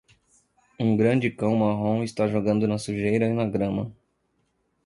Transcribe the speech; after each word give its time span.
Um 0.79 0.97
grande 0.97 1.29
cão 1.29 1.55
marrom 1.55 2.01
está 2.03 2.27
jogando 2.27 2.67
na 2.67 2.79
sujeira 2.79 3.27
e 3.27 3.33
na 3.33 3.45
grama. 3.45 3.93